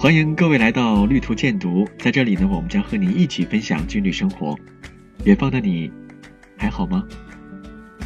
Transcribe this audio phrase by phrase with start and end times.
[0.00, 4.58] 欢迎各位来到绿途荐读，在这里呢，我们将和你一起分享军旅生活。
[5.24, 5.92] 远方的你，
[6.56, 7.04] 还好吗？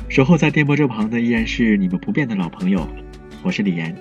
[0.08, 2.84] 守候在电波这旁的依然是你们不变的老朋友，
[3.44, 3.96] 我是李岩。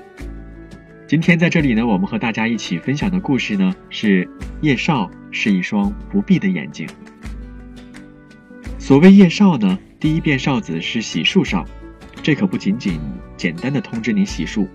[1.07, 4.27] 今天在这里呢，我们和大家一起分享的故事呢，是
[4.61, 6.89] 叶少是一双不闭的眼睛。
[8.79, 11.63] 所谓叶少呢，第一遍哨子是洗漱哨，
[12.23, 12.99] 这可不仅仅
[13.37, 14.67] 简单的通知你洗漱，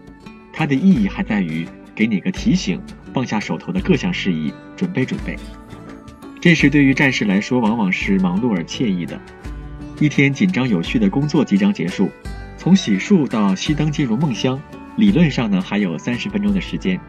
[0.52, 1.66] 它的意义还在于
[1.98, 2.80] 给你个提醒，
[3.12, 5.34] 放下手头的各项事宜，准备准备。
[6.41, 9.21] 这时对于战士来说，往往是忙碌而惬意的。
[9.98, 12.09] 一天紧张有序的工作即将结束，
[12.57, 14.61] 从洗漱到熄灯进入梦乡。
[14.97, 17.01] 理论上呢，还有三十分钟的时间，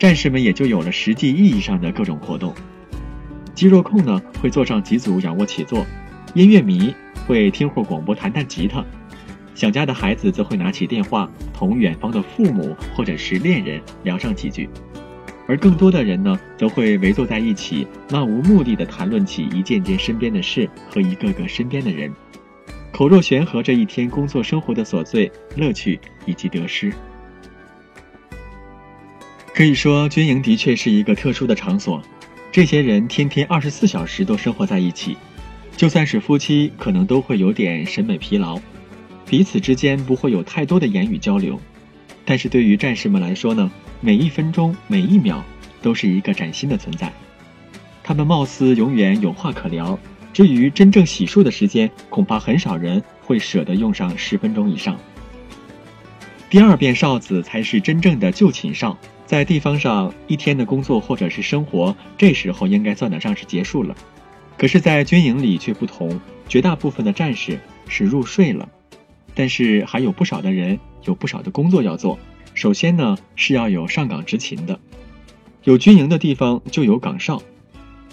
[0.00, 2.52] 战士们也就有了实际意义上的各种活动。
[3.54, 5.86] 肌肉控呢会做上几组仰卧起坐，
[6.34, 6.92] 音乐迷
[7.24, 8.84] 会听会广播弹弹吉他，
[9.58, 14.70] 想家的孩子则会拿起电话同远方的父母或者是恋人聊上几句，
[15.48, 22.08] 而更多的人呢则会围坐在一起，漫无目的的谈论起一件件身边的事和一个个身边的人，
[22.92, 26.92] 口若悬河这一天工作生活的琐碎、乐趣以及得失。
[29.52, 32.00] 可以说，军营的确是一个特殊的场所。
[32.52, 35.16] 这些人天天二十四小时都生活在一起，
[35.76, 38.56] 就算是夫妻，可能都会有点审美疲劳，
[39.28, 41.60] 彼此之间不会有太多的言语交流。
[42.24, 43.70] 但是对于战士们来说呢，
[44.00, 45.44] 每一分钟、每一秒
[45.82, 47.12] 都是一个崭新的存在。
[48.02, 49.98] 他们貌似永远有话可聊。
[50.32, 54.96] 至于真正洗漱的时间，恐怕很少人会舍得用上十分钟以上。
[56.48, 58.96] 第二遍哨子才是真正的就寝哨。
[59.26, 63.94] 在地方上一天的工作或者是生活，这时候应该算得上是结束了。
[64.56, 68.66] 可是，在军营里却不同，绝大部分的战士是入睡了，
[69.38, 72.18] 但是还有不少的人有不少的工作要做。
[72.54, 74.80] 首先呢，是要有上岗执勤的，
[75.62, 77.40] 有军营的地方就有岗哨。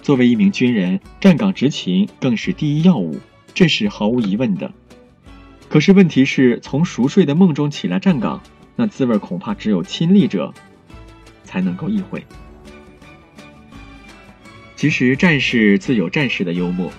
[0.03, 3.19] 作为一名军人，站岗执勤更是第一要务，
[3.55, 4.71] 这是毫无疑问的。
[5.67, 8.43] 可是问题是，从熟睡的梦中起来站岗，
[8.75, 10.53] 那滋味恐怕只有亲历者。
[11.43, 12.23] 才能够意会。
[14.75, 16.91] 其实战士自有战士的幽默，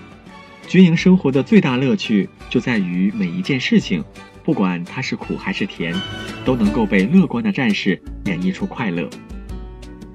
[0.67, 4.03] 军营生活的最大乐趣就在于每一件事情，
[4.43, 5.95] 不管它是苦还是甜，
[6.43, 9.09] 都能够被乐观的战士演绎出快乐。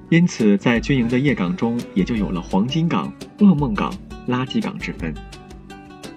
[0.09, 3.91] 因此，在军营的夜岗中，也就有了黄金岗、噩梦岗、
[4.27, 5.11] 垃圾岗之分。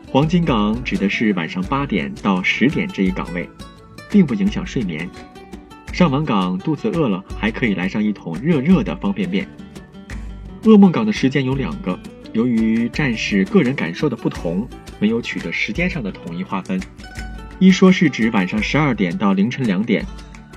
[0.07, 3.49] 黄金岗指的是晚上八点到十点这一岗位，
[4.11, 5.09] 并不影响睡眠。
[5.95, 9.49] 上完岗，肚子饿了，还可以来上一桶热热的方便面。
[10.65, 11.99] 噩梦岗的时间有两个，
[12.37, 16.79] 由于战士个人感受的不同，没有取得时间上的统一划分。
[17.59, 20.05] 一说是指晚上十二点到凌晨两点，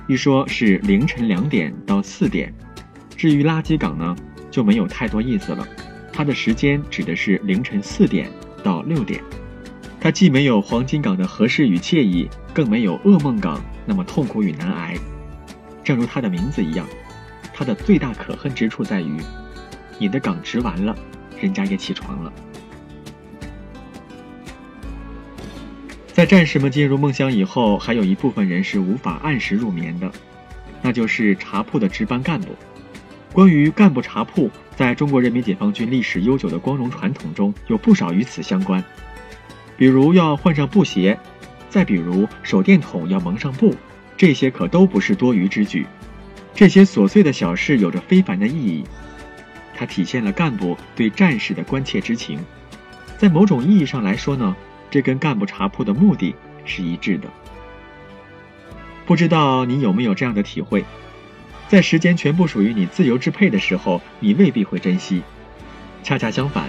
[0.06, 2.52] 一说是凌晨两点到四点。
[3.16, 4.14] 至于垃圾岗呢，
[4.50, 5.66] 就没有太多意思了，
[6.12, 8.30] 它的时间指的是凌晨四点
[8.62, 9.18] 到六点。
[9.98, 14.94] 它既没有黄金岗的合适与惬意，更没有噩梦岗那么痛苦与难挨。
[15.82, 16.86] 正如它的名字一样，
[17.54, 19.16] 它的最大可恨之处在于，
[19.98, 20.94] 你的岗值完了，
[21.40, 22.32] 人家也起床了。
[26.12, 30.12] 在战士们进入梦乡以后，还有一部分人是无法按时入眠的，
[30.82, 32.48] 那就是茶铺的值班干部。
[33.32, 38.84] 关于干部茶铺，在中国人民解放军历史悠久的光荣传统中，有不少与此相关，
[39.78, 41.18] 比如要换上布鞋，
[41.70, 43.74] 再比如手电筒要蒙上布。
[44.16, 45.86] 这些可都不是多余之举，
[46.54, 48.84] 这些琐碎的小事有着非凡的意义，
[49.80, 52.38] 它体现了干部对战士的关切之情。
[53.16, 54.54] 在某种意义上来说呢，
[54.90, 56.34] 这跟干部茶铺的目的
[56.66, 57.30] 是一致的。
[59.06, 60.84] 不知道你有没有这样的体会，
[61.68, 65.22] 在时间全部属于你自由支配的时候，你未必会珍惜；
[66.02, 66.68] 恰恰相反，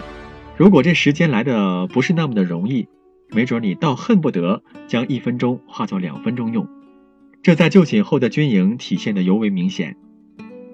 [0.56, 2.88] 如果这时间来的不是那么的容易，
[3.32, 6.66] 没准你倒恨不得将一分钟化作两分钟用。
[7.44, 9.98] 这在就寝后的军营体现的尤为明显。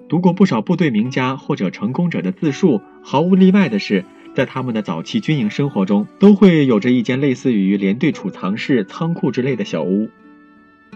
[0.08, 10.08] 读过不少部队名家或者成功者的自述，毫无例外的是，在他们的早期军营生活中，都会有着一间类似于连队储藏室、仓库之类的小屋。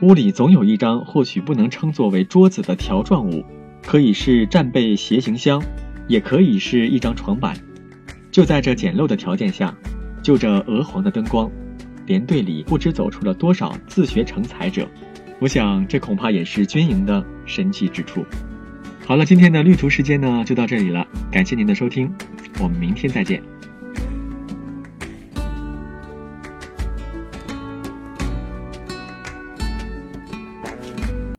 [0.01, 3.45] 屋里总有一张或许不能称作为桌子的条状物，
[3.83, 5.63] 可以是战备鞋行箱，
[6.09, 7.55] 也可以是一张床板。
[8.31, 9.77] 就在这简陋的条件下，
[10.23, 11.51] 就着鹅黄的灯光，
[12.07, 14.89] 连队里不知走出了多少自学成才者。
[15.39, 18.25] 我想，这恐怕也是军营的神奇之处。
[19.05, 21.07] 好了，今天的绿图时间呢，就到这里了。
[21.31, 22.11] 感谢您的收听，
[22.61, 23.52] 我们明天再见。